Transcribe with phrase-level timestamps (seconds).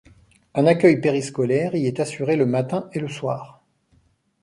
[0.55, 3.61] Un accueil périscolaire y est assuré le matin et le soir.